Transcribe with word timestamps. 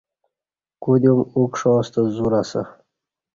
کودیوم 0.83 1.19
اُکݜاستہ 1.37 2.01
زور 2.15 2.33
اسہ 2.41 2.61